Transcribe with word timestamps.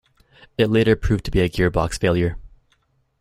It 0.57 0.71
later 0.71 0.95
proved 0.95 1.25
to 1.25 1.29
be 1.29 1.41
a 1.41 1.47
gearbox 1.47 1.99
failure. 1.99 2.37